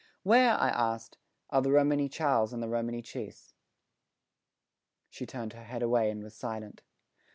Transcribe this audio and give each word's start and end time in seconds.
"Where," 0.23 0.57
I 0.59 0.69
asked, 0.69 1.19
"are 1.51 1.61
the 1.61 1.71
Romany 1.71 2.09
chals 2.09 2.53
and 2.53 2.63
the 2.63 2.67
Romany 2.67 3.03
chis?" 3.03 3.53
She 5.11 5.27
turned 5.27 5.53
her 5.53 5.65
head 5.65 5.83
away 5.83 6.09
and 6.09 6.23
was 6.23 6.33
silent. 6.33 6.81